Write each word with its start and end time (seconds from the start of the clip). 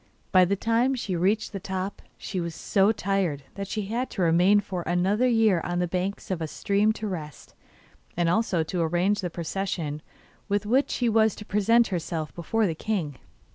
By 0.31 0.45
the 0.45 0.55
time 0.55 0.95
she 0.95 1.15
reached 1.15 1.51
the 1.53 1.59
top, 1.59 2.01
she 2.17 2.39
was 2.39 2.55
so 2.55 2.91
tired 2.91 3.43
that 3.53 3.67
she 3.67 3.83
had 3.85 4.09
to 4.09 4.23
remain 4.23 4.59
for 4.59 4.81
another 4.81 5.27
year 5.27 5.61
on 5.63 5.77
the 5.77 5.87
banks 5.87 6.31
of 6.31 6.41
a 6.41 6.47
stream 6.47 6.91
to 6.93 7.05
rest, 7.07 7.53
and 8.17 8.27
also 8.27 8.63
to 8.63 8.81
arrange 8.81 9.21
the 9.21 9.29
procession 9.29 10.01
with 10.49 10.65
which 10.65 10.89
she 10.89 11.07
was 11.07 11.35
to 11.35 11.45
present 11.45 11.89
herself 11.89 12.33
before 12.33 12.65
the 12.65 12.73
king. 12.73 13.19